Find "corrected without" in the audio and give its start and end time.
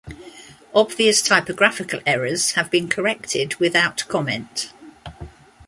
2.89-4.03